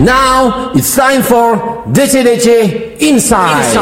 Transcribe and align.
Now 0.00 0.72
it's 0.72 0.96
time 0.96 1.20
for 1.20 1.84
DC-DC 1.92 2.48
Inside. 3.04 3.76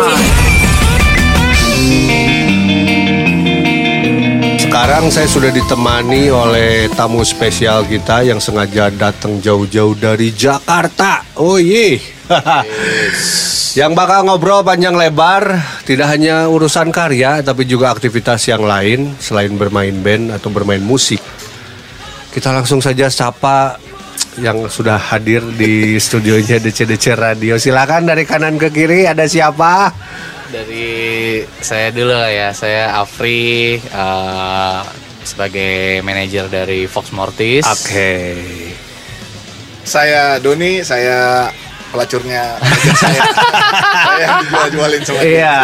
Sekarang 4.58 5.06
saya 5.14 5.30
sudah 5.30 5.54
ditemani 5.54 6.34
oleh 6.34 6.90
tamu 6.98 7.22
spesial 7.22 7.86
kita 7.86 8.26
yang 8.26 8.42
sengaja 8.42 8.90
datang 8.90 9.38
jauh-jauh 9.38 9.94
dari 9.94 10.34
Jakarta. 10.34 11.22
Oh 11.38 11.62
iya. 11.62 12.02
yang 13.78 13.94
bakal 13.94 14.26
ngobrol 14.26 14.66
panjang 14.66 14.98
lebar 14.98 15.62
tidak 15.86 16.10
hanya 16.10 16.50
urusan 16.50 16.90
karya 16.90 17.38
tapi 17.38 17.70
juga 17.70 17.94
aktivitas 17.94 18.50
yang 18.50 18.66
lain 18.66 19.14
selain 19.22 19.54
bermain 19.54 19.94
band 19.94 20.34
atau 20.34 20.50
bermain 20.50 20.82
musik. 20.82 21.22
Kita 22.34 22.50
langsung 22.50 22.82
saja 22.82 23.06
sapa 23.06 23.89
yang 24.38 24.70
sudah 24.70 25.00
hadir 25.00 25.42
di 25.58 25.98
studionya 25.98 26.62
DC-DC 26.62 27.18
Radio. 27.18 27.58
Silakan 27.58 28.06
dari 28.06 28.22
kanan 28.22 28.54
ke 28.60 28.70
kiri 28.70 29.08
ada 29.08 29.26
siapa? 29.26 29.90
Dari 30.50 31.42
saya 31.58 31.90
dulu 31.90 32.14
ya, 32.14 32.54
saya 32.54 33.02
Afri 33.02 33.78
eh, 33.78 34.80
sebagai 35.26 36.02
manajer 36.06 36.46
dari 36.46 36.86
Fox 36.86 37.10
Mortis. 37.10 37.66
Oke. 37.66 38.38
Saya 39.82 40.38
Doni, 40.38 40.86
saya 40.86 41.50
pelacurnya 41.90 42.58
saya. 42.94 43.22
saya 44.06 44.26
sama 44.46 44.86
dia. 44.90 45.22
Iya. 45.22 45.58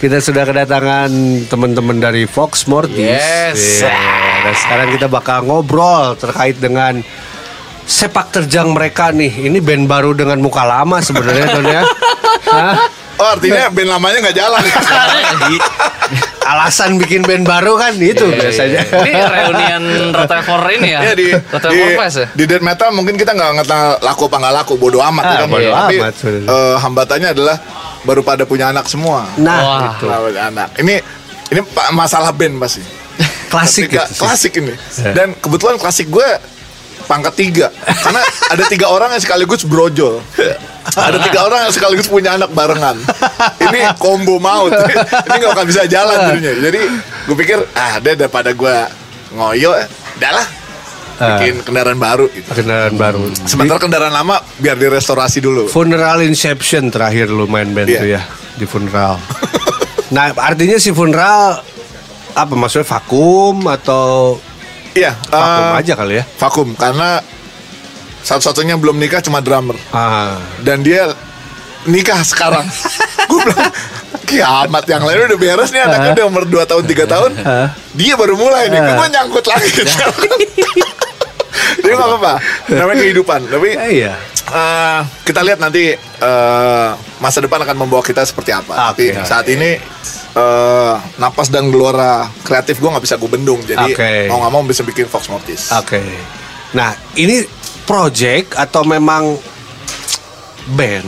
Kita 0.00 0.20
sudah 0.20 0.44
kedatangan 0.48 1.10
teman-teman 1.48 2.00
dari 2.00 2.24
Fox 2.24 2.64
Mortis. 2.68 3.00
Yes. 3.00 3.84
Iya. 3.84 3.96
Dan 4.44 4.54
sekarang 4.60 4.88
kita 4.92 5.06
bakal 5.08 5.44
ngobrol 5.48 6.16
terkait 6.20 6.60
dengan 6.60 7.00
sepak 7.84 8.32
terjang 8.32 8.68
mereka 8.68 9.10
nih. 9.10 9.48
Ini 9.48 9.58
band 9.58 9.84
baru 9.84 10.12
dengan 10.12 10.38
muka 10.38 10.62
lama 10.62 10.98
sebenarnya 10.98 11.46
Don 11.50 11.66
ya. 11.66 11.82
Hah? 12.46 12.76
Oh 13.14 13.28
artinya 13.30 13.70
band 13.70 13.88
lamanya 13.88 14.18
nggak 14.24 14.36
jalan. 14.36 14.62
Alasan 16.44 17.00
bikin 17.00 17.24
band 17.24 17.48
baru 17.48 17.80
kan 17.80 17.96
itu 17.96 18.28
biasanya. 18.28 18.84
Ini 18.84 19.10
reunian 19.16 19.82
Rotterdam 20.12 20.60
ini 20.68 20.88
ya? 20.92 21.00
Iya 21.00 21.14
di 21.16 21.26
di, 21.32 21.78
Fest 21.96 22.16
ya? 22.20 22.26
di 22.36 22.44
death 22.44 22.60
metal 22.60 22.92
mungkin 22.92 23.16
kita 23.16 23.32
nggak 23.32 23.50
ngetah 23.56 23.82
laku 24.04 24.28
apa 24.28 24.36
nggak 24.44 24.54
laku 24.60 24.72
bodoh 24.76 25.00
amat 25.00 25.24
Ah, 25.24 25.32
ya 25.32 25.38
kan. 25.40 25.48
bodo 25.48 25.68
Tapi 25.72 25.96
amat, 25.96 26.14
eh, 26.20 26.74
hambatannya 26.76 27.28
adalah 27.32 27.56
baru 28.04 28.20
pada 28.20 28.44
punya 28.44 28.68
anak 28.68 28.84
semua. 28.84 29.24
Nah, 29.40 29.56
Wah. 29.56 29.80
itu. 29.96 30.04
Punya 30.04 30.42
anak. 30.52 30.68
Ini 30.76 30.94
ini 31.48 31.60
masalah 31.90 32.28
band 32.28 32.60
pasti. 32.60 32.84
Klasik 33.48 33.88
Ketika- 33.88 34.04
gitu 34.04 34.12
sih. 34.12 34.20
klasik 34.20 34.52
ini. 34.58 34.74
Ya. 35.00 35.12
Dan 35.14 35.28
kebetulan 35.38 35.78
klasik 35.78 36.10
gue 36.10 36.28
pangkat 37.04 37.34
tiga 37.34 37.66
karena 37.84 38.20
ada 38.48 38.64
tiga 38.66 38.86
orang 38.88 39.12
yang 39.12 39.22
sekaligus 39.22 39.62
brojol 39.62 40.20
ada 40.94 41.18
tiga 41.20 41.44
orang 41.44 41.64
yang 41.64 41.72
sekaligus 41.72 42.06
punya 42.06 42.34
anak 42.34 42.50
barengan 42.50 42.96
ini 43.62 43.84
combo 43.96 44.36
maut 44.36 44.72
ini 44.72 45.34
nggak 45.34 45.52
akan 45.52 45.66
bisa 45.66 45.84
jalan 45.84 46.16
jadinya 46.30 46.52
jadi 46.60 46.80
gue 47.24 47.36
pikir 47.36 47.58
ah 47.72 47.96
deh 47.98 48.14
daripada 48.14 48.50
gue 48.50 48.76
ngoyo 49.32 49.72
udah 50.14 50.32
lah 50.32 50.46
bikin 51.14 51.62
kendaraan 51.62 51.94
baru 51.94 52.26
gitu. 52.26 52.50
Kendaraan 52.52 52.98
baru. 52.98 53.30
sementara 53.46 53.78
kendaraan 53.78 54.10
lama 54.10 54.42
biar 54.58 54.74
direstorasi 54.74 55.38
dulu 55.38 55.70
Funeral 55.70 56.26
Inception 56.26 56.90
terakhir 56.90 57.30
lu 57.30 57.46
main 57.46 57.70
band 57.70 57.86
Iya. 57.86 58.00
tuh 58.02 58.08
ya 58.18 58.22
di 58.54 58.66
funeral. 58.66 59.18
nah, 60.10 60.30
artinya 60.34 60.74
si 60.74 60.90
funeral 60.90 61.62
apa 62.34 62.54
maksudnya 62.54 62.86
vakum 62.86 63.62
atau 63.66 64.38
iya 64.94 65.12
vakum 65.24 65.64
eh, 65.66 65.78
aja 65.78 65.92
kali 65.94 66.14
ya? 66.16 66.24
vakum 66.34 66.68
karena 66.74 67.18
satu-satunya 68.20 68.74
belum 68.74 68.96
nikah 68.96 69.20
cuma 69.20 69.38
drummer 69.38 69.76
Ah. 69.90 70.40
dan 70.58 70.80
dia 70.80 71.12
nikah 71.84 72.16
sekarang. 72.22 72.64
gue 73.28 73.40
bilang 73.42 73.68
kiamat 74.24 74.84
yang 74.86 75.04
lain 75.04 75.28
udah 75.28 75.36
beres 75.36 75.68
nih 75.68 75.84
anaknya 75.84 76.10
udah 76.14 76.26
umur 76.26 76.44
2 76.46 76.64
tahun 76.64 76.84
3 76.86 77.04
tahun. 77.06 77.30
Dia 78.00 78.16
baru 78.16 78.34
mulai 78.34 78.66
nih, 78.66 78.80
gue 78.80 79.06
nyangkut 79.06 79.44
lagi. 79.44 79.68
Jadi 81.76 81.92
nggak 81.92 82.08
apa-apa, 82.08 82.32
namanya 82.70 82.98
kehidupan. 82.98 83.40
Tapi 83.46 83.68
Eh, 83.76 83.90
iya. 84.00 84.12
eh, 84.48 85.00
kita 85.22 85.44
lihat 85.44 85.60
nanti 85.60 85.92
eh, 85.92 86.88
masa 87.18 87.38
depan 87.38 87.60
akan 87.60 87.76
membawa 87.76 88.00
kita 88.00 88.24
seperti 88.24 88.50
apa. 88.50 88.90
Oke, 88.90 89.12
Tapi 89.12 89.20
saat 89.22 89.44
ini 89.46 89.76
eh, 90.34 90.94
napas 91.16 91.48
dan 91.48 91.68
gelora 91.68 92.26
kreatif 92.40 92.76
gue 92.76 92.86
nggak 92.86 93.02
bisa 93.02 93.16
gue 93.16 93.28
bendung. 93.28 93.60
Jadi 93.60 93.90
Oke. 93.90 94.12
mau 94.26 94.38
nggak 94.38 94.52
mau 94.52 94.62
bisa 94.62 94.82
bikin 94.82 95.06
Fox 95.06 95.26
Mortis. 95.26 95.70
Oke. 95.72 96.02
Nah, 96.72 96.90
ini 97.14 97.46
project 97.84 98.54
atau 98.54 98.82
memang 98.82 99.38
band? 100.68 101.06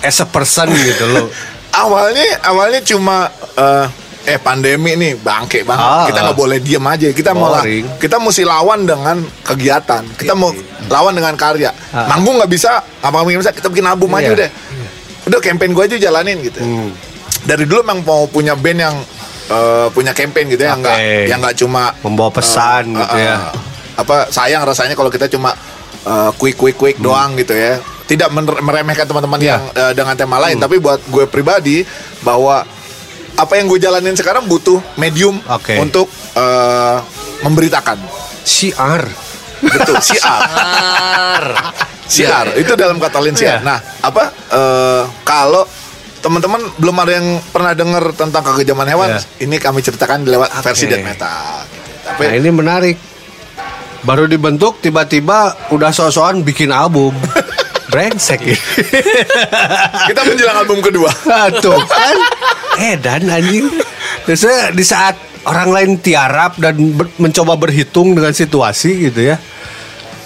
As 0.00 0.16
a 0.16 0.26
person 0.26 0.68
gitu 0.88 1.04
loh. 1.06 1.28
awalnya 1.70 2.26
awalnya 2.42 2.82
cuma 2.82 3.28
eh, 3.54 3.86
eh 4.26 4.36
pandemi 4.36 4.98
nih 4.98 5.14
bangke 5.14 5.62
banget 5.62 5.86
Ah, 5.86 6.04
kita 6.04 6.18
nggak 6.20 6.34
boleh 6.36 6.58
diem 6.58 6.82
aja 6.82 7.08
kita 7.08 7.30
mau 7.30 7.54
Boring. 7.54 7.86
kita 7.96 8.18
mesti 8.18 8.42
lawan 8.42 8.84
dengan 8.84 9.16
kegiatan 9.40 10.02
kita 10.18 10.34
mau 10.34 10.50
lawan 10.88 11.14
dengan 11.14 11.38
karya 11.38 11.70
Ah. 11.94 12.10
manggung 12.10 12.36
nggak 12.36 12.50
bisa 12.50 12.74
apa 12.82 13.14
nggak 13.14 13.38
bisa 13.38 13.54
kita 13.54 13.70
bikin 13.70 13.86
album 13.86 14.10
aja 14.12 14.28
Iya. 14.28 14.34
udah 14.34 14.48
udah 15.24 15.38
campaign 15.40 15.70
gue 15.70 15.84
aja 15.86 15.96
jalanin 16.00 16.42
gitu 16.42 16.58
Hmm. 16.58 16.90
Dari 17.42 17.64
dulu 17.64 17.80
emang 17.80 18.00
mau 18.00 18.24
punya 18.24 18.52
band 18.52 18.78
yang 18.80 18.96
eh, 19.46 19.86
punya 19.90 20.12
campaign 20.12 20.46
gitu 20.48 20.62
ya 20.62 20.72
Oke. 20.72 20.80
nggak 20.80 20.98
yang 21.26 21.38
nggak 21.38 21.56
cuma 21.56 21.92
Membawa 22.00 22.30
pesan 22.30 22.94
gitu 22.94 23.16
ya. 23.16 23.50
apa 23.94 24.28
sayang 24.28 24.62
rasanya 24.62 24.94
kalau 24.94 25.08
kita 25.08 25.26
cuma 25.26 25.52
uh, 26.02 26.30
quick 26.34 26.54
quick 26.54 26.74
quick 26.74 26.96
doang 26.96 27.34
gitu 27.34 27.52
ya 27.52 27.76
tidak 28.06 28.26
meremehkan 28.32 29.04
teman-teman 29.04 29.36
Hmm. 29.36 29.44
Iya. 29.44 29.52
yang 29.52 29.62
uh, 29.70 29.92
dengan 29.92 30.14
tema 30.14 30.36
lain 30.38 30.56
tapi 30.56 30.78
buat 30.78 31.00
gue 31.04 31.24
pribadi 31.26 31.84
bahwa 32.20 32.64
apa 33.32 33.52
yang 33.54 33.66
gue 33.66 33.78
jalanin 33.78 34.12
sekarang 34.12 34.44
butuh 34.44 34.80
medium 34.94 35.36
Oke. 35.46 35.76
untuk 35.76 36.08
uh, 36.32 37.00
memberitakan 37.40 37.96
CR. 38.42 39.04
betul 39.60 39.96
siar 40.08 41.44
siar 42.06 42.56
itu 42.56 42.72
dalam 42.74 42.96
kata 42.96 43.20
lain 43.20 43.36
siar 43.36 43.60
Iya. 43.60 43.62
nah 43.62 43.78
apa 44.00 44.24
uh, 44.50 45.02
kalau 45.22 45.68
teman-teman 46.20 46.60
belum 46.76 46.96
ada 46.98 47.12
yang 47.14 47.28
pernah 47.46 47.72
dengar 47.72 48.12
tentang 48.12 48.42
kekejaman 48.42 48.86
hewan 48.86 49.08
Iya. 49.10 49.20
ini 49.40 49.56
kami 49.56 49.80
ceritakan 49.80 50.22
lewat 50.22 50.52
versi 50.60 50.84
Oke. 50.84 50.92
death 50.92 51.06
metal 51.06 51.44
gitu. 51.64 51.88
tapi 52.02 52.22
Nah, 52.22 52.34
ini 52.34 52.50
menarik. 52.50 52.96
Baru 54.00 54.24
dibentuk 54.24 54.80
tiba-tiba 54.80 55.38
udah 55.68 55.90
so-soan 55.90 56.40
bikin 56.40 56.70
album. 56.70 57.12
Brengsek 57.90 58.40
ya. 58.44 58.54
kita 60.06 60.22
menjelang 60.22 60.62
album 60.62 60.78
kedua 60.78 61.10
Tuh 61.58 61.74
kan 61.82 62.16
Edan 62.78 63.26
anjing 63.26 63.66
Biasanya 64.22 64.70
di 64.70 64.84
saat 64.84 65.18
orang 65.42 65.68
lain 65.68 65.90
tiarap 65.98 66.54
dan 66.54 66.78
ber- 66.94 67.10
mencoba 67.16 67.58
berhitung 67.58 68.14
dengan 68.14 68.30
situasi 68.30 69.10
gitu 69.10 69.26
ya 69.26 69.42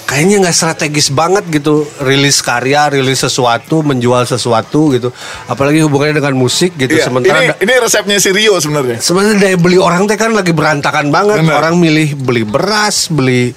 Kayaknya 0.05 0.37
nggak 0.41 0.53
strategis 0.55 1.09
banget 1.09 1.49
gitu 1.49 1.83
Rilis 1.99 2.39
karya, 2.39 2.87
rilis 2.89 3.19
sesuatu, 3.19 3.81
menjual 3.81 4.23
sesuatu 4.23 4.93
gitu 4.93 5.09
Apalagi 5.45 5.81
hubungannya 5.81 6.15
dengan 6.15 6.37
musik 6.37 6.75
gitu 6.75 6.93
Iya, 6.93 7.05
Sementara 7.05 7.41
ini, 7.41 7.49
da- 7.49 7.59
ini 7.59 7.73
resepnya 7.79 8.17
si 8.19 8.29
Rio 8.29 8.57
sebenarnya. 8.57 8.99
sebenarnya 8.99 9.37
daya 9.39 9.57
beli 9.57 9.77
orang 9.77 10.05
teh 10.05 10.15
kan 10.15 10.31
lagi 10.31 10.51
berantakan 10.51 11.09
banget 11.09 11.41
Bener. 11.41 11.57
Orang 11.57 11.77
milih 11.77 12.15
beli 12.17 12.45
beras, 12.45 13.09
beli 13.09 13.57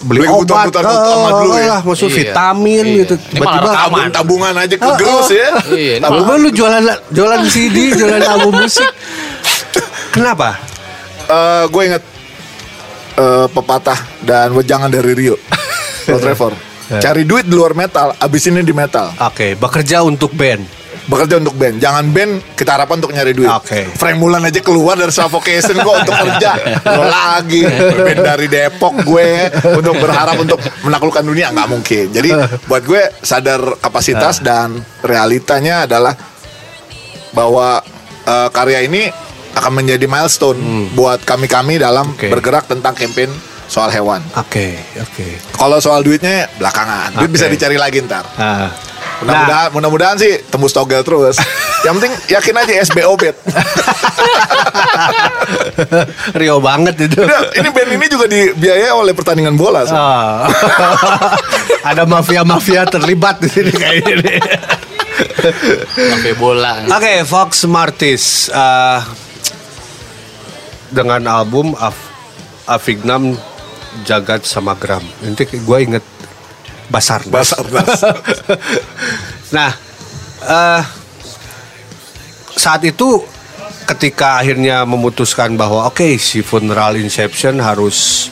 beli, 0.00 0.22
Beli 0.22 0.30
obat 0.30 0.72
utama 0.72 1.28
dulu 1.36 1.54
ya. 1.54 1.66
lah, 1.68 1.80
maksud 1.82 2.08
Iya. 2.08 2.16
vitamin 2.24 2.84
Iya. 2.86 2.98
gitu 3.04 3.14
rekaman. 3.34 3.68
Tabung 3.68 4.08
tabungan 4.10 4.54
aja 4.56 4.74
ke 4.74 4.80
Oh, 4.82 4.96
gerus 4.96 5.26
oh. 5.26 5.28
ya. 5.28 5.50
Iya, 5.68 5.94
Tabungan 6.00 6.36
lu 6.38 6.48
jualan 6.50 6.82
jualan 7.10 7.40
CD, 7.44 7.76
jualan 7.92 8.22
album 8.24 8.64
musik. 8.64 8.88
Kenapa? 10.10 10.56
Eh, 11.26 11.64
gue 11.66 11.82
inget 11.84 12.04
eh, 13.12 13.46
pepatah 13.46 13.98
dan 14.20 14.50
wejangan 14.50 14.88
dari 14.88 15.12
Rio. 15.12 15.36
Rod 16.08 16.20
Trevor. 16.24 16.52
Ya. 16.90 16.98
Cari 16.98 17.22
duit 17.22 17.46
di 17.46 17.54
luar 17.54 17.78
metal, 17.78 18.18
abis 18.18 18.50
ini 18.50 18.66
di 18.66 18.74
metal. 18.74 19.14
Oke, 19.22 19.54
bekerja 19.54 20.02
untuk 20.02 20.34
band. 20.34 20.66
Bekerja 21.06 21.38
untuk 21.38 21.54
band. 21.54 21.78
Jangan 21.78 22.10
band 22.10 22.32
kita 22.58 22.74
harapkan 22.74 22.98
untuk 22.98 23.14
nyari 23.14 23.30
duit. 23.30 23.46
Oke. 23.46 23.86
Frank 23.94 24.18
Mulan 24.18 24.42
aja 24.42 24.58
keluar 24.58 24.98
dari 24.98 25.14
Suffocation 25.14 25.78
kok 25.82 25.96
untuk 26.06 26.14
kerja. 26.18 26.50
Lo 26.90 27.06
lagi 27.14 27.62
band 27.66 28.20
dari 28.26 28.46
Depok 28.50 29.06
gue 29.06 29.28
untuk 29.74 29.94
berharap 30.02 30.38
untuk 30.38 30.58
menaklukkan 30.82 31.22
dunia 31.22 31.54
nggak 31.54 31.68
mungkin. 31.70 32.04
Jadi 32.10 32.30
buat 32.66 32.82
gue 32.82 33.02
sadar 33.22 33.78
kapasitas 33.78 34.42
dan 34.42 34.82
realitanya 35.02 35.86
adalah 35.86 36.14
bahwa 37.30 37.82
eh, 38.26 38.48
karya 38.50 38.82
ini 38.86 39.10
akan 39.54 39.82
menjadi 39.82 40.06
milestone 40.06 40.90
buat 40.94 41.22
kami-kami 41.26 41.78
dalam 41.78 42.14
Oke. 42.14 42.30
bergerak 42.30 42.70
tentang 42.70 42.94
campaign 42.94 43.30
soal 43.70 43.86
hewan. 43.94 44.18
Oke, 44.34 44.74
oke. 44.98 45.26
Kalau 45.54 45.78
soal 45.78 46.02
duitnya 46.02 46.50
belakangan, 46.58 47.14
duit 47.14 47.30
Oke. 47.30 47.34
bisa 47.38 47.46
dicari 47.46 47.78
lagi 47.78 48.02
ntar. 48.02 48.26
Nah, 48.34 48.66
Mudah-mudahan, 49.20 49.68
mudah-mudahan 49.76 50.16
sih 50.16 50.40
tembus 50.48 50.72
togel 50.72 51.04
terus. 51.04 51.36
Yang 51.86 51.94
penting 52.00 52.12
yakin 52.32 52.54
aja 52.56 52.72
SBO 52.88 53.12
bet. 53.20 53.36
Rio 56.40 56.56
banget 56.60 57.08
itu. 57.08 57.20
Udah, 57.24 57.52
ini 57.56 57.68
band 57.68 57.90
ini 58.00 58.06
juga 58.08 58.26
dibiayai 58.28 58.92
oleh 58.92 59.12
pertandingan 59.12 59.56
bola. 59.60 59.84
so. 59.84 59.96
Ah. 59.96 60.48
Ada 61.92 62.08
mafia-mafia 62.08 62.88
terlibat 62.88 63.40
di 63.44 63.48
sini 63.48 63.72
kayak 63.72 64.04
ini. 64.08 64.36
Sampai 65.96 66.32
bola. 66.36 66.84
Oke, 66.88 67.24
Fox 67.28 67.64
Martis 67.68 68.48
eh, 68.48 69.00
dengan 70.92 71.20
album 71.28 71.76
Af 71.76 71.96
Avignam 72.68 73.36
Jagat 74.06 74.46
Samagram. 74.46 75.02
Nanti 75.22 75.46
gue 75.50 75.78
inget 75.82 76.04
Basarnas. 76.90 77.30
Basarnas. 77.30 78.00
nah, 79.56 79.70
eh, 80.46 80.82
saat 82.54 82.82
itu 82.82 83.22
ketika 83.86 84.38
akhirnya 84.42 84.86
memutuskan 84.86 85.54
bahwa 85.58 85.86
oke 85.90 86.18
si 86.18 86.42
Funeral 86.42 86.98
Inception 86.98 87.58
harus 87.58 88.30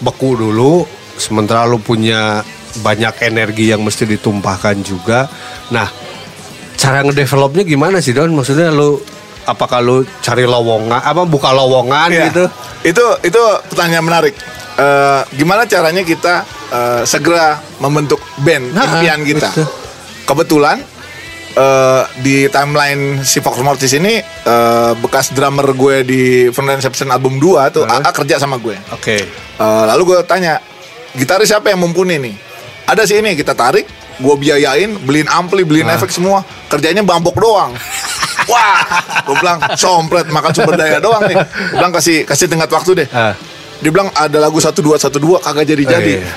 beku 0.00 0.36
dulu, 0.36 0.84
sementara 1.16 1.64
lu 1.68 1.80
punya 1.80 2.44
banyak 2.80 3.20
energi 3.28 3.72
yang 3.72 3.84
mesti 3.84 4.08
ditumpahkan 4.08 4.80
juga. 4.80 5.28
Nah, 5.68 5.88
cara 6.80 7.04
ngedevelopnya 7.04 7.64
gimana 7.64 8.00
sih 8.00 8.16
Don? 8.16 8.32
Maksudnya 8.32 8.72
lu 8.72 8.96
apakah 9.44 9.84
lu 9.84 10.04
cari 10.24 10.48
lowongan 10.48 11.02
apa 11.02 11.22
buka 11.28 11.52
lowongan 11.52 12.08
Iya. 12.08 12.24
gitu? 12.32 12.44
Itu 12.82 13.04
itu 13.22 13.42
pertanyaan 13.68 14.04
menarik. 14.08 14.34
Eh, 14.72 15.22
gimana 15.34 15.62
caranya 15.64 16.00
kita 16.00 16.34
eh, 16.68 17.02
segera 17.04 17.60
membentuk 17.76 18.16
band 18.38 18.72
Nah, 18.72 18.84
impian 18.98 19.20
kita? 19.20 19.52
betul. 19.52 19.68
Kebetulan 20.24 20.76
eh, 21.52 22.02
di 22.18 22.48
timeline 22.48 23.20
si 23.20 23.38
Fox 23.38 23.60
Mortis 23.60 23.92
ini 23.92 24.16
eh, 24.22 24.92
bekas 24.96 25.30
drummer 25.30 25.68
gue 25.70 25.96
di 26.02 26.22
Frontline 26.48 26.80
Inception 26.80 27.12
album 27.12 27.36
2 27.36 27.68
tuh 27.70 27.84
Hah? 27.84 28.00
AA 28.00 28.10
kerja 28.14 28.40
sama 28.40 28.56
gue. 28.56 28.76
Oke. 28.90 29.28
Eh, 29.58 29.84
lalu 29.86 30.02
gue 30.08 30.18
tanya, 30.24 30.56
gitaris 31.12 31.52
siapa 31.52 31.68
yang 31.68 31.78
mumpuni 31.78 32.16
nih? 32.16 32.34
Ada 32.82 33.04
sih 33.04 33.20
ini, 33.20 33.36
kita 33.36 33.52
tarik, 33.52 33.84
gue 34.16 34.34
biayain, 34.34 34.90
beliin 35.04 35.28
ampli, 35.28 35.62
beliin 35.62 35.86
efek 35.86 36.08
semua. 36.08 36.40
Kerjanya 36.66 37.04
bambok 37.04 37.36
doang. 37.36 37.76
Wah, 38.50 38.82
gue 39.22 39.36
bilang 39.38 39.62
sompret 39.76 40.26
makan 40.26 40.50
sumber 40.50 40.74
daya 40.74 40.98
doang 40.98 41.22
nih. 41.22 41.36
Gue 41.36 41.76
bilang 41.78 41.92
kasih 41.92 42.24
kasih 42.24 42.48
tenggat 42.48 42.72
waktu 42.72 43.04
deh. 43.04 43.08
Dia 43.82 43.90
bilang 43.90 44.08
ada 44.14 44.38
lagu 44.38 44.56
satu 44.56 44.78
dua 44.78 44.96
satu 44.96 45.18
dua 45.18 45.38
kagak 45.38 45.66
jadi 45.66 45.84
jadi. 45.84 46.14
iya. 46.18 46.32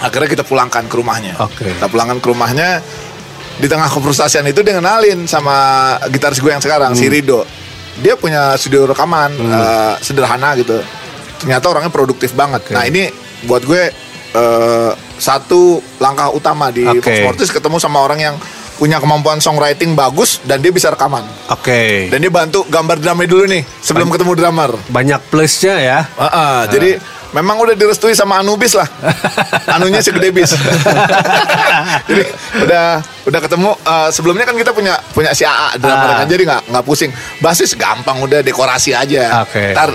Akhirnya 0.00 0.30
kita 0.30 0.44
pulangkan 0.44 0.86
ke 0.86 0.94
rumahnya. 0.94 1.34
Oke. 1.38 1.66
Kita 1.68 1.86
pulangkan 1.86 2.18
ke 2.18 2.26
rumahnya. 2.26 2.78
Di 3.54 3.66
tengah 3.66 3.86
kefrustasian 3.86 4.42
itu 4.44 4.62
dia 4.62 4.74
ngenalin 4.74 5.26
sama 5.26 5.54
gitaris 6.08 6.38
gue 6.38 6.50
yang 6.50 6.58
sekarang 6.58 6.90
si 6.92 7.06
Hmm. 7.06 7.12
Rido. 7.12 7.40
Dia 7.98 8.14
punya 8.14 8.54
studio 8.54 8.82
rekaman 8.84 9.30
eh, 9.30 9.94
sederhana 10.00 10.54
gitu. 10.54 10.82
Ternyata 11.38 11.66
orangnya 11.68 11.90
produktif 11.90 12.30
banget. 12.32 12.62
Oke. 12.62 12.74
Nah 12.74 12.82
ini 12.82 13.06
buat 13.44 13.62
gue 13.62 13.94
eh, 14.34 14.90
satu 15.16 15.78
langkah 15.98 16.30
utama 16.30 16.70
di 16.70 16.82
Oke. 16.82 16.98
Fox 17.00 17.14
Mortis 17.22 17.50
ketemu 17.50 17.78
sama 17.78 18.02
orang 18.02 18.18
yang 18.18 18.34
punya 18.74 18.98
kemampuan 18.98 19.38
songwriting 19.38 19.94
bagus 19.94 20.42
dan 20.42 20.58
dia 20.58 20.68
bisa 20.68 20.88
rekaman. 20.88 21.22
Oke. 21.48 22.08
Dan 22.08 22.18
dia 22.18 22.28
bantu 22.28 22.66
gambar 22.66 22.98
drumnya 22.98 23.24
dulu 23.24 23.44
nih 23.46 23.62
sebelum 23.78 24.08
ketemu 24.08 24.32
drummer. 24.34 24.70
Banyak 24.88 25.20
plusnya 25.28 25.74
ya. 25.76 25.98
Ah, 26.14 26.26
ah, 26.26 26.58
Jadi 26.66 26.98
memang 27.30 27.58
udah 27.58 27.72
direstui 27.72 28.12
sama 28.12 28.38
Anubis 28.38 28.74
lah. 28.74 28.86
Anunya 29.68 29.98
segede 29.98 30.30
bis. 30.30 30.54
jadi 32.08 32.22
udah 32.60 32.86
udah 33.24 33.40
ketemu 33.40 33.70
eh, 33.76 34.08
sebelumnya 34.10 34.44
kan 34.44 34.54
kita 34.54 34.70
punya 34.70 34.94
punya 35.12 35.30
si 35.32 35.42
AA 35.42 35.78
drummer 35.78 36.10
Ah. 36.10 36.16
kan 36.20 36.26
jadi 36.26 36.42
nggak 36.44 36.62
nggak 36.70 36.84
pusing. 36.84 37.10
Basis 37.38 37.74
gampang 37.74 38.18
udah 38.20 38.40
dekorasi 38.40 38.90
aja. 38.90 39.42
Oke. 39.42 39.72
Ntar 39.72 39.90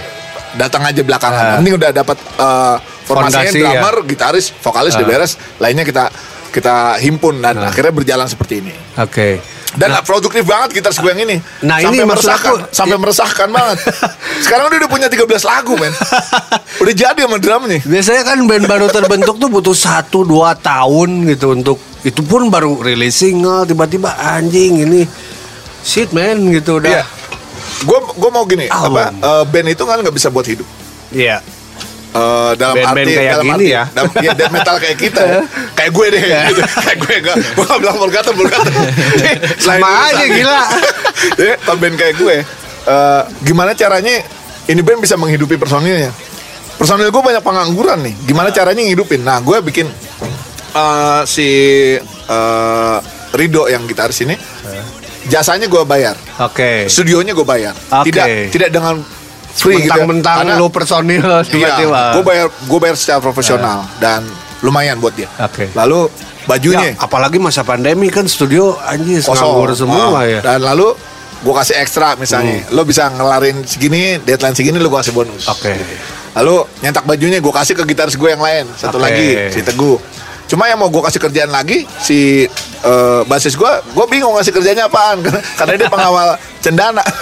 datang 0.55 0.81
aja 0.83 1.01
belakangan. 1.01 1.61
Penting 1.61 1.75
udah 1.75 1.91
dapat 1.91 2.17
eh, 2.17 2.75
formasinya 3.05 3.43
Fondasi, 3.45 3.57
ya. 3.57 3.63
drummer, 3.65 3.95
gitaris, 4.03 4.45
vokalis 4.55 4.93
udah 4.95 5.03
Ah. 5.03 5.09
beres. 5.09 5.31
Lainnya 5.57 5.83
kita 5.83 6.03
kita 6.49 6.97
himpun 6.97 7.39
dan 7.39 7.57
Ah. 7.57 7.69
akhirnya 7.69 7.93
berjalan 7.93 8.25
seperti 8.25 8.59
ini. 8.59 8.73
Oke. 8.95 9.39
Dan 9.69 9.93
produktif 10.01 10.41
banget 10.43 10.73
gitar 10.73 10.89
gue 10.89 11.11
yang 11.13 11.21
ini. 11.23 11.37
Nah, 11.61 11.77
sampai 11.77 11.93
ini 11.93 12.01
meresahkan, 12.03 12.53
aku- 12.57 12.73
sampai 12.73 12.97
meresahkan 12.97 13.47
banget. 13.47 13.77
Sekarang 14.43 14.65
dia 14.67 14.81
udah 14.81 14.89
punya 14.89 15.07
13 15.07 15.45
lagu, 15.45 15.77
men. 15.77 15.93
Udah 16.81 16.93
jadi 16.95 17.19
sama 17.21 17.37
drum 17.37 17.69
nih. 17.69 17.77
Biasanya 17.83 18.23
kan 18.23 18.37
band 18.41 18.65
baru 18.65 18.87
terbentuk 18.87 19.37
tuh 19.37 19.45
butuh 19.45 19.75
1 19.75 20.25
2 20.25 20.57
tahun 20.57 21.09
gitu 21.27 21.53
untuk 21.53 21.77
itu 22.01 22.21
pun 22.23 22.47
baru 22.47 22.81
rilis 22.81 23.13
single 23.13 23.67
tiba-tiba 23.67 24.09
anjing 24.09 24.81
ini 24.81 25.03
shit 25.79 26.09
man 26.09 26.49
gitu 26.49 26.79
udah. 26.79 26.89
Iya. 26.89 27.03
Gue 27.81 27.99
gue 28.09 28.29
mau 28.29 28.43
gini, 28.43 28.65
Album. 28.67 28.95
apa 28.95 29.03
eh, 29.13 29.43
band 29.45 29.67
itu 29.69 29.83
kan 29.83 30.01
nggak 30.01 30.15
bisa 30.15 30.27
buat 30.27 30.43
hidup. 30.43 30.65
Iya. 31.11 31.45
Eh, 32.09 32.51
dalam 32.57 32.73
Band-band 32.73 33.05
arti 33.05 33.13
kayak 33.13 33.31
dalam 33.37 33.45
gini 33.45 33.53
arti, 33.53 33.67
ya. 33.69 33.83
dalam, 33.93 34.11
ya, 34.17 34.31
death 34.33 34.49
metal 34.49 34.75
kayak 34.81 34.97
kita 34.97 35.21
ya. 35.21 35.41
kayak 35.77 35.91
gue 35.93 36.05
deh 36.09 36.21
gitu. 36.25 36.61
kayak 36.65 36.97
gue 37.05 37.15
gak 37.21 37.35
gue 37.37 37.65
gak 37.69 37.79
bilang 37.85 37.97
Volgator 38.01 38.33
Volgator 38.33 38.73
Sama 39.61 40.09
aja, 40.09 40.25
gila. 40.25 40.61
Jadi 41.37 41.53
kalau 41.61 41.77
band 41.77 41.95
kayak 42.01 42.15
gue 42.17 42.35
eh, 42.89 43.21
gimana 43.45 43.77
caranya 43.77 44.25
ini 44.65 44.81
band 44.81 45.05
bisa 45.05 45.21
menghidupi 45.21 45.61
personilnya 45.61 46.09
personil 46.81 47.13
gue 47.13 47.21
banyak 47.21 47.45
pengangguran 47.45 48.01
nih 48.01 48.15
gimana 48.25 48.49
caranya 48.49 48.81
ngidupin 48.81 49.21
nah 49.21 49.37
gue 49.45 49.61
bikin 49.61 49.85
eh, 50.73 51.21
si 51.29 51.47
eh, 52.25 52.97
Rido 53.37 53.69
yang 53.69 53.85
gitaris 53.85 54.25
ini 54.25 54.33
jasanya 55.29 55.69
gue 55.69 55.85
bayar 55.85 56.17
Oke. 56.41 56.89
studionya 56.89 57.37
gue 57.37 57.45
bayar 57.45 57.77
Oke. 58.01 58.09
tidak 58.09 58.25
tidak 58.49 58.69
dengan 58.73 58.97
free 59.51 59.79
gitu 59.79 59.89
Mentang-mentang 59.89 60.37
Karena- 60.43 60.57
lu 60.57 60.67
personil 60.69 61.23
Iya, 61.23 61.43
tiba-tiba. 61.43 62.01
gue 62.15 62.23
bayar 62.23 62.47
gue 62.49 62.79
bayar 62.79 62.95
secara 62.95 63.19
profesional 63.19 63.85
dan 63.97 64.23
lumayan 64.59 64.97
buat 64.97 65.13
dia. 65.13 65.31
Oke. 65.39 65.71
Lalu 65.71 66.11
bajunya 66.43 66.91
Ya, 66.91 66.99
apalagi 66.99 67.37
masa 67.37 67.61
pandemi 67.61 68.09
kan 68.09 68.25
studio 68.25 68.75
kosong 68.75 69.37
nganggur 69.39 69.71
semua 69.73 70.03
Ah, 70.15 70.25
ya. 70.25 70.39
Dan 70.41 70.61
lalu 70.61 70.91
gue 71.39 71.53
kasih 71.55 71.79
ekstra 71.79 72.13
misalnya, 72.15 72.67
lo 72.69 72.83
bisa 72.83 73.07
ngelarin 73.07 73.63
segini, 73.63 74.19
deadline 74.19 74.51
segini 74.51 74.75
lo 74.75 74.89
gue 74.89 74.99
kasih 74.99 75.15
bonus. 75.15 75.47
Oke. 75.47 75.71
Lalu 76.35 76.55
nyetak 76.81 77.03
bajunya 77.03 77.39
gue 77.39 77.53
kasih 77.53 77.73
ke 77.73 77.83
gitaris 77.85 78.13
gue 78.13 78.29
yang 78.29 78.39
lain, 78.39 78.67
satu 78.75 78.99
Oke. 78.99 79.05
lagi 79.07 79.27
si 79.49 79.59
Teguh. 79.61 79.95
Cuma 80.45 80.65
yang 80.65 80.77
mau 80.77 80.89
gue 80.89 80.99
kasih 80.99 81.21
kerjaan 81.21 81.47
lagi 81.47 81.85
si 81.95 82.43
eh, 82.81 83.21
basis 83.23 83.53
gue, 83.53 83.71
gue 83.87 84.05
bingung 84.07 84.33
ngasih 84.33 84.51
kerjanya 84.51 84.85
apaan 84.85 85.21
karena 85.61 85.73
dia 85.77 85.87
pengawal 85.87 86.33
cendana. 86.59 87.05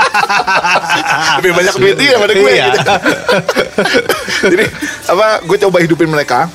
Lebih 1.38 1.52
banyak 1.52 1.74
duit 1.76 1.96
dia 1.96 2.10
daripada 2.12 2.32
gue. 2.32 2.50
Iya. 2.50 2.66
gitu. 2.72 2.92
Jadi 4.52 4.64
apa? 5.06 5.26
Gue 5.42 5.56
coba 5.58 5.76
hidupin 5.78 6.08
mereka 6.08 6.48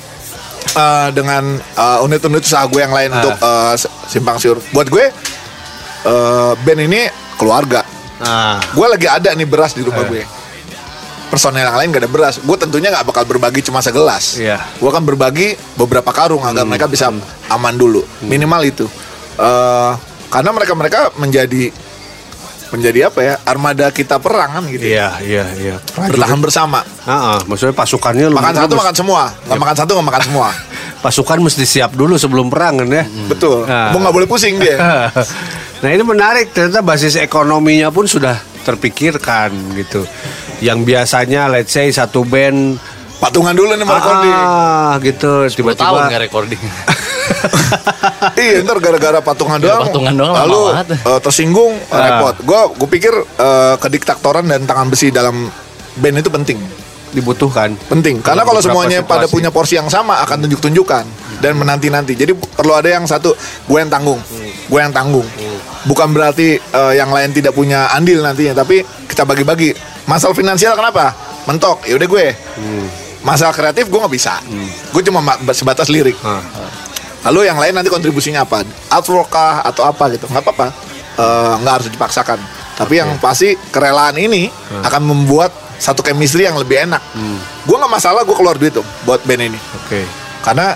eh, 0.72 1.08
dengan 1.10 1.42
eh, 1.56 1.98
unit-unit 2.00 2.42
usaha 2.42 2.64
gue 2.64 2.80
yang 2.80 2.92
lain 2.92 3.10
Ah. 3.10 3.16
untuk 3.18 3.34
eh, 3.36 3.74
simpang 4.06 4.36
siur. 4.36 4.58
Buat 4.70 4.88
gue 4.88 5.04
eh, 6.02 6.52
band 6.56 6.80
ini 6.82 7.06
keluarga. 7.36 7.82
Nah, 8.16 8.56
Gue 8.72 8.88
lagi 8.88 9.04
ada 9.04 9.28
nih 9.30 9.44
beras 9.44 9.72
di 9.72 9.82
rumah 9.82 10.02
Eh. 10.02 10.10
gue. 10.10 10.22
Personel 11.26 11.66
yang 11.66 11.74
lain 11.74 11.90
gak 11.90 12.02
ada 12.02 12.10
beras. 12.10 12.34
Gue 12.38 12.54
tentunya 12.54 12.88
nggak 12.88 13.02
bakal 13.04 13.26
berbagi 13.26 13.60
cuma 13.60 13.82
segelas. 13.82 14.38
Iya. 14.38 14.62
Gue 14.78 14.88
akan 14.88 15.02
berbagi 15.04 15.58
beberapa 15.74 16.08
karung 16.08 16.40
agar 16.40 16.62
mereka 16.62 16.86
bisa 16.86 17.10
aman 17.48 17.74
dulu. 17.74 18.06
Minimal 18.22 18.62
itu. 18.64 18.86
Eh, 19.36 19.92
karena 20.26 20.50
mereka-mereka 20.50 21.14
menjadi 21.16 21.74
menjadi 22.74 23.10
apa 23.10 23.20
ya 23.22 23.34
armada 23.46 23.86
kita 23.94 24.18
perang 24.18 24.58
kan 24.58 24.64
gitu. 24.66 24.82
iya 24.82 25.14
iya 25.22 25.44
iya. 25.54 25.76
Bertahan 25.94 26.38
bersama. 26.42 26.82
Ah, 27.06 27.38
maksudnya 27.46 27.74
pasukannya 27.76 28.26
Makan 28.32 28.66
satu 28.66 28.74
makan 28.74 28.94
semua. 28.94 29.22
Nggak 29.46 29.60
makan 29.62 29.76
satu 29.76 29.90
nggak 29.94 30.08
makan 30.10 30.22
semua. 30.26 30.48
pasukan 31.04 31.38
mesti 31.38 31.62
siap 31.62 31.94
dulu 31.94 32.18
sebelum 32.18 32.50
perang 32.50 32.82
kan 32.82 32.88
ya. 32.90 33.04
Betul. 33.30 33.62
Ah. 33.70 33.94
Mau 33.94 34.02
nggak 34.02 34.14
boleh 34.14 34.28
pusing 34.28 34.58
dia. 34.58 35.10
nah 35.82 35.88
ini 35.92 36.02
menarik 36.02 36.50
ternyata 36.50 36.82
basis 36.82 37.14
ekonominya 37.20 37.94
pun 37.94 38.10
sudah 38.10 38.34
terpikirkan 38.66 39.54
gitu. 39.78 40.02
Yang 40.58 40.78
biasanya 40.88 41.46
let's 41.52 41.70
say 41.70 41.86
satu 41.92 42.26
band 42.26 42.80
Patungan 43.16 43.52
dulu 43.52 43.72
nih 43.72 43.82
sama 43.82 43.94
recording. 43.96 44.34
ah 44.34 44.92
gitu. 45.00 45.32
10 45.42 45.48
tahun 45.48 45.56
tiba-tiba 45.56 46.00
nggak 46.06 46.22
recording. 46.22 46.62
iya 48.38 48.62
ntar 48.62 48.78
gara-gara 48.78 49.18
patungan 49.18 49.58
doang. 49.58 49.82
patungan 49.84 50.14
doang 50.14 50.34
lalu 50.36 50.60
eh, 50.94 51.20
tersinggung 51.20 51.74
Ah. 51.88 52.00
repot. 52.02 52.34
Gue 52.42 52.60
gue 52.76 52.88
pikir 52.90 53.14
eh, 53.16 53.74
kediktatoran 53.76 54.44
dan 54.44 54.62
tangan 54.62 54.86
besi 54.86 55.08
dalam 55.10 55.48
band 55.96 56.16
itu 56.16 56.28
penting. 56.28 56.58
Dibutuhkan. 57.08 57.72
penting. 57.88 58.20
Karena 58.20 58.44
kalau 58.44 58.60
semuanya 58.60 59.00
pada 59.00 59.24
situasi. 59.24 59.32
punya 59.32 59.48
porsi 59.48 59.74
yang 59.74 59.88
sama 59.88 60.20
akan 60.20 60.44
tunjuk-tunjukkan 60.44 61.04
dan 61.40 61.52
menanti-nanti. 61.56 62.12
Jadi 62.12 62.36
perlu 62.36 62.76
ada 62.76 62.92
yang 62.92 63.08
satu 63.08 63.32
gue 63.64 63.78
yang 63.78 63.88
tanggung. 63.88 64.20
Gue 64.68 64.80
yang 64.84 64.92
tanggung. 64.92 65.24
Bukan 65.88 66.12
berarti 66.12 66.60
eh, 66.60 66.92
yang 66.94 67.08
lain 67.08 67.32
tidak 67.32 67.56
punya 67.56 67.88
andil 67.90 68.20
nantinya. 68.20 68.60
Tapi 68.60 68.84
kita 69.08 69.24
bagi-bagi. 69.24 69.72
Masalah 70.04 70.36
finansial 70.36 70.76
kenapa? 70.76 71.16
Mentok. 71.48 71.88
Ya 71.88 71.96
udah 71.96 72.06
gue 72.06 72.26
masalah 73.26 73.50
kreatif 73.50 73.90
gue 73.90 73.98
nggak 73.98 74.14
bisa 74.14 74.38
gue 74.94 75.02
cuma 75.02 75.18
ma- 75.18 75.36
sebatas 75.50 75.90
lirik 75.90 76.14
Ah. 76.22 76.38
Lalu 77.26 77.42
yang 77.42 77.58
lain 77.58 77.74
nanti 77.74 77.90
kontribusinya 77.90 78.46
apa? 78.46 78.62
Artwork 78.86 79.26
kah 79.26 79.58
atau 79.60 79.82
apa 79.82 80.14
gitu? 80.14 80.30
Nggak 80.30 80.46
apa-apa. 80.46 80.70
Eh, 81.18 81.52
nggak 81.58 81.72
harus 81.74 81.88
dipaksakan. 81.90 82.38
Tapi 82.78 83.02
yang 83.02 83.18
pasti 83.18 83.50
kerelaan 83.66 84.14
ini 84.14 84.46
akan 84.78 85.02
membuat 85.02 85.50
satu 85.74 86.06
chemistry 86.06 86.46
yang 86.46 86.54
lebih 86.54 86.86
enak. 86.86 87.02
Gue 87.66 87.74
nggak 87.74 87.90
masalah 87.90 88.22
gue 88.22 88.30
keluar 88.30 88.54
duit 88.54 88.70
tuh 88.70 88.86
buat 89.02 89.26
band 89.26 89.42
ini. 89.42 89.58
Oke. 89.58 90.06
Karena 90.38 90.70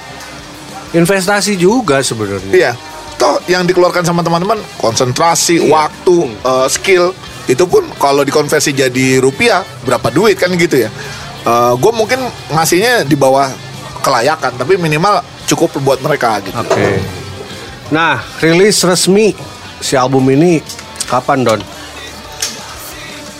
Investasi 0.90 1.54
juga 1.54 2.02
sebenarnya. 2.02 2.50
Iya. 2.50 2.72
Toh 3.14 3.38
yang 3.46 3.62
dikeluarkan 3.62 4.02
sama 4.02 4.26
teman-teman 4.26 4.58
konsentrasi, 4.74 5.70
waktu, 5.70 6.34
eh, 6.34 6.66
skill 6.66 7.14
itu 7.46 7.62
pun 7.62 7.86
kalau 7.94 8.26
dikonversi 8.26 8.74
jadi 8.74 9.22
rupiah 9.22 9.62
berapa 9.86 10.10
duit 10.10 10.34
kan 10.34 10.50
gitu 10.50 10.82
ya. 10.82 10.90
Gue 11.74 11.92
mungkin 11.92 12.20
ngasihnya 12.48 13.04
di 13.04 13.14
bawah 13.14 13.52
kelayakan 14.00 14.56
tapi 14.56 14.76
minimal 14.76 15.20
cukup 15.44 15.76
buat 15.80 16.00
mereka 16.00 16.40
gitu. 16.40 16.56
Oke. 16.56 17.00
Nah, 17.90 18.22
rilis 18.38 18.80
resmi 18.80 19.34
si 19.78 19.96
album 19.96 20.24
ini 20.30 20.62
kapan 21.04 21.42
Don? 21.42 21.60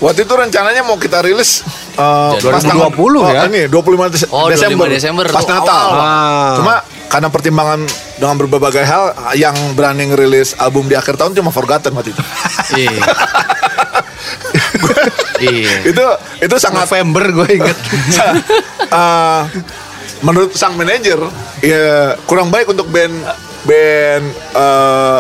Waktu 0.01 0.25
itu 0.25 0.33
rencananya 0.33 0.81
mau 0.81 0.97
kita 0.97 1.21
rilis 1.21 1.61
eh, 1.93 2.33
Jadi 2.41 2.49
pas 2.49 2.65
2020 2.65 3.21
tanggal- 3.21 3.29
ya? 3.29 3.37
Oh, 3.37 3.47
ini 3.47 3.61
25 3.69 4.09
Des- 4.09 4.31
Oh, 4.33 4.49
25 4.49 4.51
Desember. 4.51 4.87
Desember 4.89 5.25
pas 5.29 5.45
tuh 5.45 5.53
Natal. 5.53 5.69
awal. 5.69 6.01
Ah. 6.01 6.53
Cuma 6.57 6.75
karena 7.11 7.29
pertimbangan 7.29 7.81
dengan 8.17 8.37
berbagai 8.41 8.81
hal 8.81 9.05
yang 9.37 9.53
berani 9.77 10.09
ngerilis 10.09 10.57
album 10.57 10.89
di 10.89 10.97
akhir 10.97 11.21
tahun 11.21 11.37
cuma 11.37 11.53
Forgotten 11.53 11.93
waktu 11.93 12.17
itu. 12.17 12.23
Iya. 12.81 12.97
Iya. 15.43 15.77
itu 15.87 16.05
itu 16.43 16.57
sangat 16.57 16.85
November 16.85 17.25
gue 17.33 17.49
inget. 17.55 17.79
Eh, 18.83 19.43
menurut 20.21 20.53
sang 20.53 20.75
manajer 20.75 21.17
ya 21.59 21.85
kurang 22.25 22.49
baik 22.49 22.69
untuk 22.69 22.87
band 22.87 23.15
band 23.63 24.25
eh, 24.53 25.19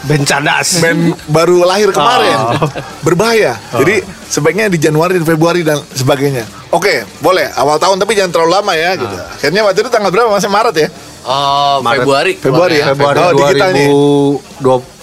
Ben 0.00 0.24
Cadas. 0.24 0.80
band 0.80 1.12
baru 1.26 1.62
lahir 1.62 1.92
kemarin 1.92 2.32
Oh. 2.32 2.56
berbahaya 3.00 3.54
jadi 3.74 4.00
sebaiknya 4.26 4.66
di 4.66 4.80
Januari 4.80 5.14
dan 5.14 5.28
Februari 5.28 5.60
dan 5.60 5.76
sebagainya 5.86 6.48
oke 6.70 7.20
boleh 7.20 7.46
awal 7.52 7.76
tahun 7.76 8.00
tapi 8.00 8.16
jangan 8.16 8.32
terlalu 8.32 8.50
lama 8.54 8.72
ya 8.72 8.96
gitu 8.96 9.12
akhirnya 9.12 9.60
waktu 9.60 9.78
itu 9.78 9.90
tanggal 9.90 10.08
berapa 10.08 10.30
masih 10.30 10.48
Maret 10.48 10.76
ya 10.78 10.88
Oh, 11.20 11.84
Maret. 11.84 12.00
Februari. 12.00 12.32
Februari 12.34 12.74
ya? 12.80 12.84
Februari 12.90 13.20
Oh, 13.20 13.30
di 13.30 13.42
kita 13.44 13.66
nih. 13.70 13.88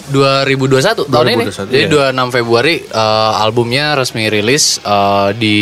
2020 0.08 1.06
2021 1.06 1.08
tahun 1.08 1.26
ini. 1.28 1.44
2021, 1.48 1.68
Jadi 1.68 1.82
iya. 1.84 2.12
26 2.12 2.34
Februari 2.34 2.74
eh, 2.80 3.32
albumnya 3.38 3.86
resmi 3.94 4.24
rilis 4.26 4.78
eh, 4.78 5.28
di 5.34 5.58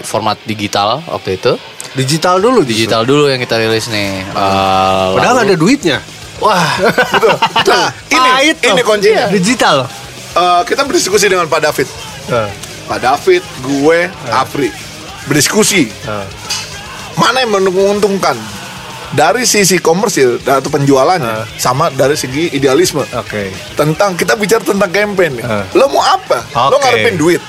format 0.00 0.36
digital 0.42 1.00
waktu 1.04 1.36
itu. 1.36 1.52
digital 1.94 2.38
dulu 2.38 2.62
Digital 2.62 3.02
dulu 3.02 3.26
yang 3.26 3.40
kita 3.40 3.56
rilis 3.56 3.88
nih. 3.88 4.22
Eh, 4.22 5.06
Padahal 5.12 5.36
lalu- 5.38 5.46
ada 5.46 5.54
duitnya. 5.56 5.98
Wah, 6.38 6.70
Betul. 7.14 7.34
nah 7.74 7.90
ini 8.06 8.30
Pahit 8.30 8.56
ini 8.62 8.82
kuncinya 8.82 9.26
Digital. 9.28 9.76
Eh, 10.32 10.60
kita 10.62 10.86
berdiskusi 10.86 11.26
dengan 11.26 11.50
Pak 11.50 11.60
David 11.60 11.88
Pak 12.86 12.98
David 12.98 13.42
gue 13.60 13.98
Afri 14.28 14.70
berdiskusi 15.26 15.92
mana 17.14 17.42
yang 17.42 17.52
menguntungkan 17.52 18.32
dari 19.12 19.48
sisi 19.48 19.80
komersil 19.80 20.42
atau 20.44 20.68
penjualannya 20.68 21.48
sama 21.56 21.88
dari 21.88 22.16
segi 22.18 22.52
idealisme 22.52 23.04
Oke. 23.16 23.48
tentang 23.72 24.12
kita 24.18 24.36
bicara 24.36 24.60
tentang 24.60 24.90
campaign 24.92 25.40
nih. 25.40 25.44
Eh. 25.44 25.64
Lo 25.76 25.88
mau 25.88 26.04
apa? 26.04 26.44
Lo 26.68 26.76
Oke. 26.76 26.84
ngarepin 26.84 27.16
duit? 27.16 27.42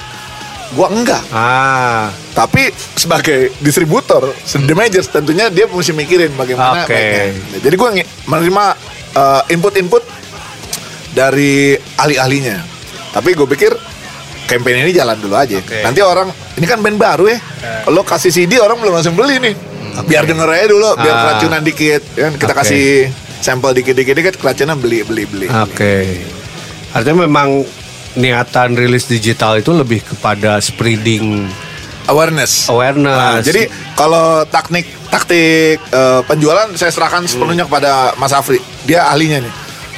Gua 0.69 0.85
enggak. 0.93 1.25
Ah, 1.33 2.13
Tapi 2.37 2.69
sebagai 2.93 3.49
distributor, 3.57 4.31
the 4.45 4.75
majors 4.77 5.09
tentunya 5.09 5.49
dia 5.49 5.65
mesti 5.65 5.91
mikirin 5.91 6.31
bagaimana 6.37 6.85
Oke. 6.85 6.93
baiknya. 6.93 7.25
Jadi 7.65 7.75
gua 7.75 7.89
menerima 8.29 8.65
uh, 9.17 9.41
input-input 9.49 10.03
dari 11.11 11.73
ahli-ahlinya. 11.97 12.61
Tapi 13.09 13.33
gue 13.33 13.47
pikir 13.49 13.73
campaign 14.45 14.85
ini 14.85 14.91
jalan 14.93 15.17
dulu 15.17 15.33
aja. 15.33 15.57
Oke. 15.57 15.81
Nanti 15.81 15.99
orang 16.05 16.29
ini 16.57 16.65
kan 16.69 16.81
band 16.81 16.97
baru 17.01 17.25
ya. 17.29 17.39
Kalau 17.85 18.01
kasih 18.05 18.29
CD 18.29 18.61
orang 18.61 18.77
belum 18.77 18.93
langsung 18.93 19.17
beli 19.17 19.41
nih. 19.41 19.55
Biar 20.01 20.23
denger 20.23 20.47
aja 20.47 20.65
dulu, 20.67 20.89
biar 20.95 21.11
Ah. 21.11 21.21
keracunan 21.25 21.61
dikit. 21.61 22.01
Ya, 22.13 22.27
kita 22.29 22.47
Oke. 22.47 22.59
kasih 22.59 22.87
sampel 23.39 23.71
dikit-dikit 23.73 24.13
dikit 24.13 24.35
keracunan 24.35 24.75
beli 24.75 25.01
beli 25.01 25.23
beli. 25.23 25.47
oke. 25.47 25.95
Artinya 26.91 27.23
memang 27.23 27.63
niatan 28.13 28.73
rilis 28.73 29.05
digital 29.05 29.55
itu 29.55 29.71
lebih 29.71 30.01
kepada 30.03 30.59
spreading 30.59 31.47
Awareness. 32.05 32.65
awareness. 32.67 33.13
Nah, 33.13 33.37
jadi 33.39 33.69
kalau 33.93 34.41
taktik 34.43 34.81
taktik 35.07 35.77
eh, 35.79 36.21
penjualan 36.23 36.67
saya 36.73 36.89
serahkan 36.89 37.23
sepenuhnya 37.23 37.63
kepada 37.63 38.11
Mas 38.15 38.31
Afri. 38.31 38.57
Dia 38.83 39.07
ahlinya 39.07 39.39
nih. 39.39 39.53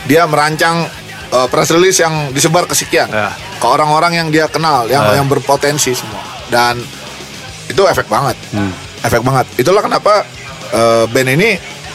Dia 0.06 0.26
merancang 0.26 0.86
eh, 1.32 1.48
press 1.48 1.72
release 1.72 1.98
yang 1.98 2.30
disebar 2.30 2.68
ke 2.68 2.76
sekian 2.76 3.08
Ya. 3.08 3.32
ke 3.32 3.64
orang-orang 3.64 4.12
yang 4.14 4.28
dia 4.28 4.46
kenal, 4.46 4.86
yang 4.86 5.02
Ya. 5.02 5.18
yang 5.18 5.26
berpotensi 5.26 5.96
semua. 5.96 6.20
Dan 6.46 6.84
itu 7.66 7.82
efek 7.82 8.06
banget. 8.06 8.36
Hmm. 8.52 8.76
Efek 9.02 9.22
banget. 9.26 9.46
Itulah 9.58 9.82
kenapa 9.82 10.26
eh, 10.72 11.06
band 11.10 11.30
ini 11.34 11.50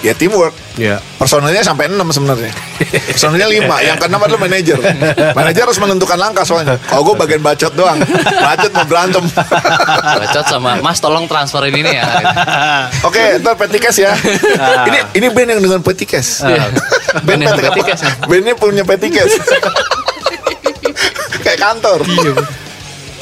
ya 0.04 0.12
teamwork. 0.12 0.52
ya. 0.76 1.00
Personelnya 1.16 1.64
sampai 1.64 1.88
6 1.88 1.96
sebenarnya. 2.12 2.52
Personelnya 3.08 3.48
5, 3.48 3.88
yang 3.88 3.96
keenam 3.96 4.20
adalah 4.20 4.40
manajer. 4.44 4.76
Manajer 5.32 5.62
harus 5.64 5.80
menentukan 5.80 6.18
langkah 6.20 6.44
soalnya. 6.44 6.76
Kalau 6.84 7.02
gue 7.02 7.14
bagian 7.16 7.40
bacot 7.40 7.72
doang. 7.72 7.98
Bacot 8.22 8.70
mau 8.76 8.86
berantem. 8.86 9.24
bacot 10.20 10.44
sama 10.46 10.78
Mas 10.84 11.00
tolong 11.00 11.24
transferin 11.24 11.72
ini 11.72 11.96
ya. 11.96 12.04
Oke, 13.08 13.40
ntar 13.40 13.56
petikes 13.56 13.96
ya. 13.96 14.12
Ah. 14.60 14.84
ini 14.86 14.98
ini 15.16 15.26
band 15.32 15.48
yang 15.56 15.60
dengan 15.64 15.80
petikes. 15.80 16.44
Band 17.24 17.40
yang 17.40 17.56
petikes 17.56 18.00
ya. 18.04 18.12
Bandnya 18.28 18.54
punya 18.54 18.84
petikes. 18.84 19.32
Kayak 21.42 21.58
kantor. 21.62 22.04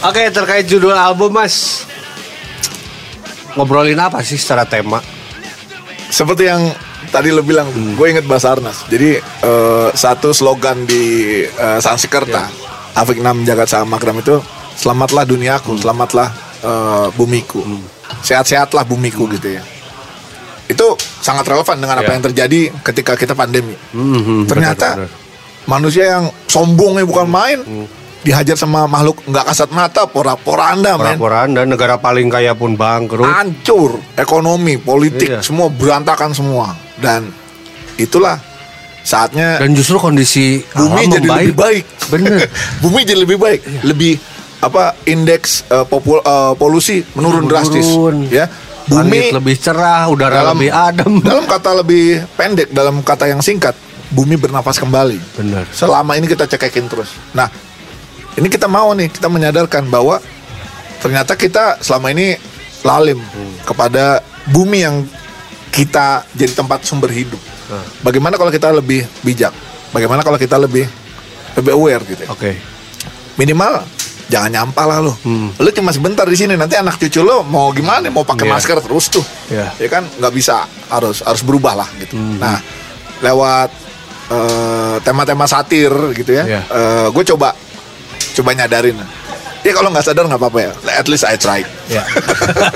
Oke, 0.04 0.22
terkait 0.28 0.68
judul 0.68 0.92
album, 0.92 1.32
Mas. 1.32 1.86
Ngobrolin 3.54 3.98
apa 3.98 4.18
sih 4.20 4.34
secara 4.34 4.66
tema? 4.66 4.98
Seperti 6.10 6.46
yang 6.46 6.62
tadi 7.10 7.30
lo 7.30 7.42
bilang, 7.42 7.70
Hmm. 7.70 7.94
gue 7.94 8.06
inget 8.08 8.26
bahasa 8.26 8.52
Arnas. 8.52 8.86
Jadi 8.86 9.18
eh, 9.18 9.88
satu 9.94 10.30
slogan 10.30 10.82
di 10.84 11.02
uh, 11.46 11.78
Sansekerta, 11.78 12.42
Ya. 12.44 12.50
Afik 12.94 13.18
Nam 13.18 13.42
Jagat 13.42 13.66
Samagram 13.68 14.18
itu, 14.18 14.38
selamatlah 14.74 15.22
duniaku, 15.22 15.74
selamatlah 15.76 16.30
eh, 16.62 17.06
bumiku, 17.12 17.62
sehat-sehatlah 18.20 18.82
bumiku 18.82 19.26
gitu 19.30 19.58
ya. 19.58 19.62
Itu 20.64 20.96
sangat 21.20 21.44
relevan 21.44 21.76
dengan 21.76 22.00
apa 22.00 22.08
Ya. 22.08 22.14
yang 22.16 22.24
terjadi 22.24 22.60
ketika 22.82 23.14
kita 23.14 23.34
pandemi. 23.34 23.74
Mhm, 23.92 24.48
Ternyata 24.48 24.88
benar, 24.96 25.08
benar. 25.10 25.66
manusia 25.66 26.04
yang 26.08 26.24
sombongnya 26.46 27.04
bukan 27.04 27.28
main 27.28 27.58
dihajar 28.24 28.56
sama 28.56 28.84
makhluk 28.84 29.20
nggak 29.22 29.44
kasat 29.44 29.68
mata 29.68 30.02
pora-poranda 30.04 30.96
men 30.96 31.14
Pora-poraan 31.14 31.52
dan 31.52 31.68
negara 31.68 31.94
paling 31.96 32.26
kaya 32.26 32.52
pun 32.52 32.72
bangkrut. 32.72 33.22
hancur 33.22 34.00
ekonomi 34.14 34.74
politik 34.76 35.28
Iya. 35.30 35.40
semua 35.40 35.68
berantakan 35.68 36.32
semua 36.32 36.72
dan 36.96 37.28
itulah 37.94 38.40
saatnya 39.00 39.60
Dan 39.60 39.72
justru 39.72 39.96
kondisi 39.98 40.64
bumi 40.66 41.04
alam 41.04 41.12
jadi 41.12 41.20
membaik. 41.22 41.44
lebih 41.44 41.54
baik 41.54 41.84
Bener. 42.08 42.32
bumi 42.82 43.00
jadi 43.02 43.20
lebih 43.20 43.38
baik 43.38 43.60
lebih 43.84 44.12
apa 44.58 44.84
indeks 45.04 45.68
eh, 45.68 45.84
popul- 45.84 46.24
eh, 46.24 46.52
polusi 46.56 47.04
menurun 47.12 47.44
drastis 47.44 47.84
Menurun. 47.86 48.24
ya 48.28 48.48
Bumi 48.84 49.00
bumi 49.00 49.20
lebih 49.34 49.56
cerah, 49.58 50.04
udara 50.06 50.44
dalam 50.44 50.56
lebih 50.58 50.68
adem. 50.68 51.12
dalam 51.24 51.44
kata 51.44 51.72
lebih 51.74 52.04
pendek 52.34 52.68
dalam 52.68 53.00
kata 53.00 53.24
yang 53.26 53.40
singkat 53.40 53.72
bumi 54.10 54.36
bernafas 54.36 54.76
kembali 54.76 55.16
Benar. 55.34 55.64
selama 55.70 56.12
ini 56.14 56.24
kita 56.24 56.44
cekekin 56.46 56.84
terus. 56.86 57.08
Nah, 57.32 57.48
ini 58.34 58.48
kita 58.50 58.66
mau 58.66 58.90
nih, 58.92 59.08
kita 59.08 59.30
menyadarkan 59.30 59.86
bahwa 59.86 60.18
ternyata 60.98 61.36
kita 61.36 61.78
selama 61.78 62.10
ini 62.10 62.34
lalim 62.82 63.20
kepada 63.62 64.20
bumi 64.50 64.78
yang 64.82 64.96
kita 65.70 66.22
jadi 66.32 66.52
tempat 66.54 66.82
sumber 66.82 67.10
hidup. 67.10 67.40
Bagaimana 68.02 68.36
kalau 68.36 68.52
kita 68.52 68.70
lebih 68.70 69.02
bijak? 69.22 69.50
Bagaimana 69.90 70.22
kalau 70.22 70.38
kita 70.38 70.58
lebih 70.58 70.86
lebih 71.54 71.72
aware 71.72 72.02
gitu? 72.04 72.22
ya? 72.26 72.28
Oke. 72.30 72.58
Minimal 73.34 73.82
jangan 74.30 74.50
nyampah 74.50 74.84
lah 74.86 74.98
lo. 75.02 75.14
Lo 75.58 75.68
cuma 75.70 75.90
sebentar 75.90 76.26
di 76.26 76.34
sini 76.34 76.54
nanti 76.54 76.74
anak 76.74 76.98
cucu 76.98 77.22
lo 77.22 77.42
mau 77.42 77.70
gimana? 77.70 78.10
Mau 78.10 78.26
pakai 78.26 78.46
Iya. 78.46 78.52
masker 78.58 78.78
terus 78.82 79.06
tuh. 79.10 79.24
Iya. 79.50 79.70
Ya 79.78 79.88
kan 79.90 80.06
nggak 80.06 80.32
bisa 80.34 80.66
harus 80.90 81.22
harus 81.22 81.42
berubah 81.42 81.74
lah 81.78 81.88
gitu. 81.98 82.14
Nah, 82.18 82.58
lewat 83.22 83.70
eh, 84.24 84.96
tema-tema 85.02 85.44
satir 85.46 85.90
gitu 86.14 86.30
ya. 86.34 86.44
Iya. 86.46 86.62
gue 87.10 87.24
coba 87.34 87.54
coba 88.34 88.50
nyadarin. 88.52 88.98
Ya 89.64 89.72
kalau 89.72 89.88
nggak 89.88 90.04
sadar 90.04 90.28
nggak 90.28 90.36
apa-apa 90.36 90.58
ya. 90.60 90.72
At 91.00 91.08
least 91.08 91.24
I 91.24 91.40
tried. 91.40 91.64
Ya. 91.88 92.04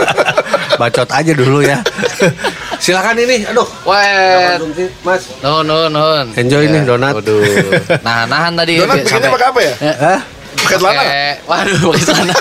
Bacot 0.81 1.11
aja 1.13 1.33
dulu 1.37 1.61
ya. 1.61 1.85
Silakan 2.83 3.19
ini. 3.21 3.45
Aduh. 3.45 3.69
Wet. 3.85 4.63
Mas. 5.05 5.29
No, 5.45 5.61
no, 5.61 5.93
no. 5.93 6.25
Enjoy 6.33 6.65
nih, 6.65 6.89
donat. 6.89 7.21
Waduh. 7.21 7.45
Nahan-nahan 8.07 8.53
tadi. 8.57 8.81
Donat 8.81 9.05
bikinnya 9.05 9.29
pakai 9.29 9.47
apa 9.53 9.61
ya? 9.61 9.73
Hah? 9.85 10.21
Pakai 10.65 10.77
celana? 10.81 11.03
Waduh, 11.45 11.77
pakai 11.93 12.05
celana. 12.09 12.35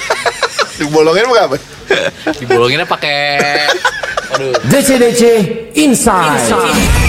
Dibolongin 0.78 1.26
pakai 1.28 1.44
apa? 1.44 1.56
Dibolonginnya 2.40 2.88
pakai 2.88 3.20
Waduh. 4.32 4.54
DC 4.72 4.90
DC 4.96 5.24
Inside. 5.76 7.07